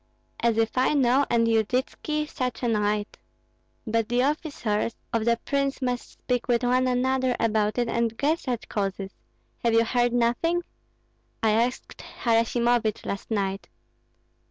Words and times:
"As 0.39 0.57
if 0.57 0.79
I 0.79 0.95
know, 0.95 1.27
and 1.29 1.45
Yudytski 1.47 2.25
such 2.27 2.63
a 2.63 2.67
knight!" 2.67 3.19
"But 3.85 4.09
the 4.09 4.23
officers 4.23 4.95
of 5.13 5.25
the 5.25 5.37
prince 5.45 5.79
must 5.79 6.09
speak 6.13 6.47
with 6.47 6.63
one 6.63 6.87
another 6.87 7.35
about 7.39 7.77
it 7.77 7.87
and 7.87 8.17
guess 8.17 8.47
at 8.47 8.67
causes. 8.67 9.11
Have 9.63 9.73
you 9.75 9.85
heard 9.85 10.11
nothing?" 10.11 10.63
"I 11.43 11.51
asked 11.51 12.01
Harasimovich 12.23 13.05
last 13.05 13.29
night." 13.29 13.69